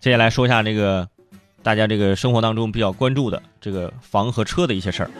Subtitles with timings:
[0.00, 1.08] 接下来说一下这个
[1.62, 5.10] 大家这个生活当中比较关注的这个房和车的一些事儿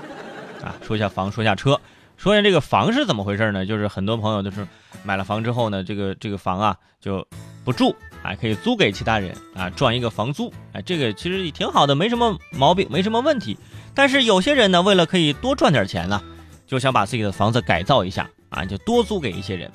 [0.62, 1.79] 啊，说一下房，说一下车，
[2.16, 3.67] 说一下这个房是怎么回事呢？
[3.67, 4.67] 就是很多朋友都是
[5.03, 7.27] 买了房之后呢，这个这个房啊就
[7.64, 13.58] 不住，哎，可以租给其他人啊，赚一个房租，哎，这个其实也挺好的，没什么毛病，没什么问题。
[13.95, 16.22] 但是有些人呢，为了可以多赚点钱呢，
[16.66, 19.70] 就想把自己的房子改造一下啊，就多租给一些人。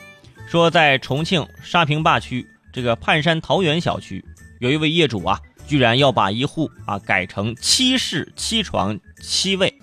[0.47, 4.23] 说在重庆沙坪坝区这个盼山桃园小区。
[4.63, 5.37] 有一位业主啊，
[5.67, 9.77] 居然要把一户啊改成七室七床七卫，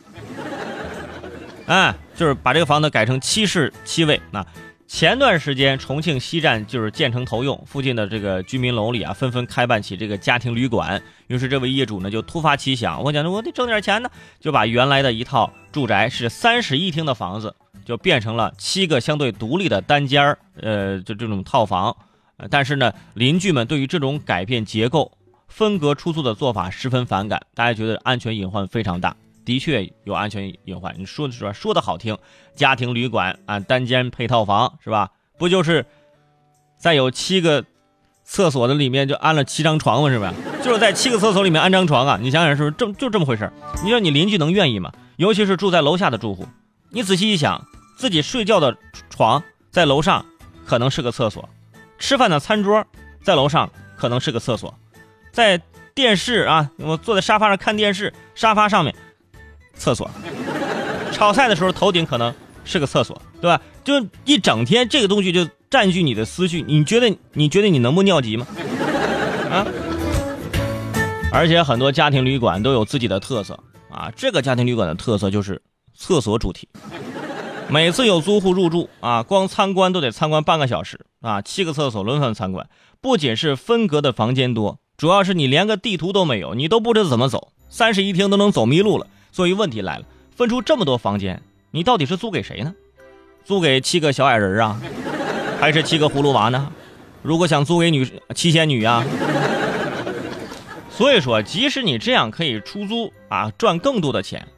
[1.66, 4.18] 哎，就是把这个房子改成七室七卫。
[4.30, 4.42] 那
[4.88, 11.02] 前段时间重庆西站就是建成投用附近的这个居民楼里啊，纷纷开办起这个家庭旅馆。
[11.26, 14.08] 于是这位业主呢就突发奇想，我讲着我得挣点钱呢，
[14.40, 21.94] 就把原来的一套住宅是三室一厅的房子，就变成了七个相对独立的单间儿，呃，就这种套房。
[22.48, 25.12] 但是呢，邻居们对于这种改变结构、
[25.48, 29.16] 分隔出租的做法十分反感，大家觉得安全隐患非常大。
[29.44, 31.52] 的确有安全隐患，你说的是吧？
[31.52, 32.16] 说的好听，
[32.54, 35.10] 家庭旅馆啊，单间配套房是吧？
[35.38, 35.84] 不就是
[36.78, 37.64] 在有七个
[38.22, 40.08] 厕所的里面就安了七张床吗？
[40.10, 40.32] 是吧？
[40.62, 42.18] 就是在七个厕所里面安张床啊！
[42.20, 43.50] 你想想是不是这就这么回事？
[43.82, 44.92] 你说你邻居能愿意吗？
[45.16, 46.46] 尤其是住在楼下的住户，
[46.90, 48.76] 你仔细一想，自己睡觉的
[49.08, 50.24] 床在楼上
[50.64, 51.48] 可能是个厕所。
[52.00, 52.84] 吃饭的餐桌
[53.22, 54.74] 在楼上可能是个厕所，
[55.30, 55.60] 在
[55.94, 58.92] 电视啊，我坐在沙发上看电视，沙发上面
[59.74, 60.10] 厕所。
[61.12, 62.34] 炒菜的时候头顶可能
[62.64, 63.60] 是个厕所，对吧？
[63.84, 68.46] 就一整天这个东西就占据你的思绪，你觉得你觉得你能不尿急吗？
[69.50, 69.66] 啊！
[71.32, 73.58] 而且很多家庭旅馆都有自己的特色
[73.90, 75.60] 啊，这个家庭旅馆的特色就是
[75.94, 76.68] 厕所主题。
[77.70, 82.68] 每次有租户入住啊，光参观都得参观半个小时啊，七个厕所轮番参观。
[83.00, 89.06] 不仅是分隔的房间多，主要是你连个地图都没有，你都不知道怎么走，三室一厅都能走迷路了。
[89.30, 90.04] 所以问题来了，
[90.34, 92.74] 分出这么多房间，你到底是租给谁呢？
[93.44, 94.80] 租给七个小矮人啊，
[95.60, 96.72] 还是七个葫芦娃呢？
[97.22, 98.04] 如果想租给女
[98.34, 99.04] 七仙女啊？
[100.90, 104.48] 所以说，即使你这样可以出租啊，赚更多的钱，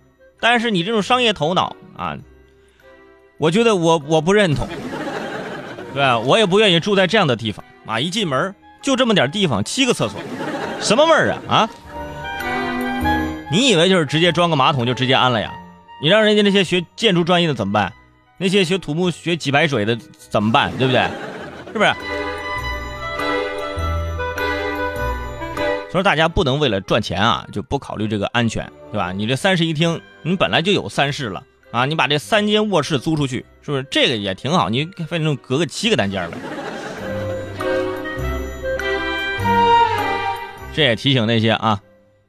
[0.40, 2.16] 但是你这种商业头脑啊。
[3.42, 4.68] 我觉得我我不认同，
[5.92, 6.16] 对吧？
[6.16, 7.98] 我也不愿意住在这样的地方啊！
[7.98, 10.20] 一进门就这么点地方，七个厕所，
[10.80, 11.70] 什么味儿啊啊！
[13.50, 15.52] 你以为就是直接装个马桶就直接安了呀？
[16.00, 17.92] 你让人家那些学建筑专业的怎么办？
[18.38, 19.98] 那些学土木学几排水的
[20.30, 20.70] 怎么办？
[20.78, 21.02] 对不对？
[21.72, 21.92] 是不是？
[25.90, 29.10] 所以大家不能为了赚钱啊，就不考虑这个安全，对吧？
[29.10, 31.42] 你这三室一厅，你本来就有三室了。
[31.72, 34.68] 啊，你把这三间卧室租出去，是不是这个也挺好？
[34.68, 36.36] 你反正隔个七个单间呗。
[40.74, 41.80] 这也提醒那些啊，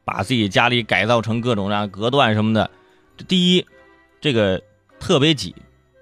[0.05, 2.69] 把自己家里改造成各种各样隔断什么的。
[3.27, 3.65] 第一，
[4.21, 4.61] 这个
[4.99, 5.53] 特别挤；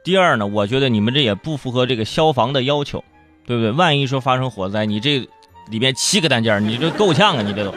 [0.03, 3.03] 第二呢，我觉得你们这也不符合这个消防的要求，
[3.45, 3.71] 对不对？
[3.71, 5.19] 万一说发生火灾，你这
[5.69, 7.41] 里面七个单间，你这够呛啊！
[7.41, 7.73] 你这都。